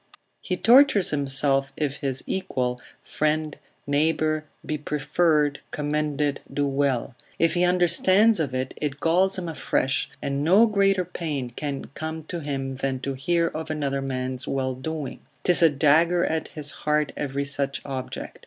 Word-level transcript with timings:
He 0.41 0.57
tortures 0.57 1.11
himself 1.11 1.71
if 1.77 1.97
his 1.97 2.23
equal, 2.25 2.81
friend, 3.03 3.55
neighbour, 3.85 4.45
be 4.65 4.75
preferred, 4.79 5.59
commended, 5.69 6.41
do 6.51 6.65
well; 6.65 7.13
if 7.37 7.53
he 7.53 7.63
understand 7.63 8.39
of 8.39 8.55
it, 8.55 8.73
it 8.77 8.99
galls 8.99 9.37
him 9.37 9.47
afresh; 9.47 10.09
and 10.19 10.43
no 10.43 10.65
greater 10.65 11.05
pain 11.05 11.51
can 11.55 11.85
come 11.93 12.23
to 12.29 12.39
him 12.39 12.77
than 12.77 12.99
to 13.01 13.13
hear 13.13 13.49
of 13.49 13.69
another 13.69 14.01
man's 14.01 14.47
well 14.47 14.73
doing; 14.73 15.19
'tis 15.43 15.61
a 15.61 15.69
dagger 15.69 16.25
at 16.25 16.47
his 16.47 16.71
heart 16.71 17.11
every 17.15 17.45
such 17.45 17.79
object. 17.85 18.39